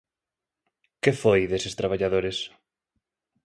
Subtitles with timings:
[1.03, 2.37] ¿Que foi deses traballadores?